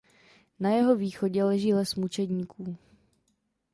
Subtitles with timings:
[0.59, 2.77] Na jeho východě leží les Mučedníků.